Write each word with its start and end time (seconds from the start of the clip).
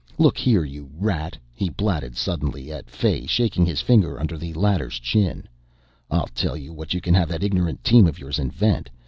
Look 0.17 0.35
here, 0.39 0.63
you 0.63 0.89
rat," 0.97 1.37
he 1.53 1.69
blatted 1.69 2.17
suddenly 2.17 2.71
at 2.71 2.89
Fay, 2.89 3.27
shaking 3.27 3.67
his 3.67 3.81
finger 3.81 4.19
under 4.19 4.35
the 4.35 4.51
latter's 4.53 4.97
chin, 4.97 5.47
"I'll 6.09 6.29
tell 6.33 6.57
you 6.57 6.73
what 6.73 6.95
you 6.95 7.01
can 7.01 7.13
have 7.13 7.29
that 7.29 7.43
ignorant 7.43 7.83
team 7.83 8.07
of 8.07 8.17
yours 8.17 8.39
invent. 8.39 8.89